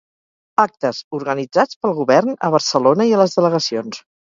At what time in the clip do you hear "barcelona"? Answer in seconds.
2.57-3.09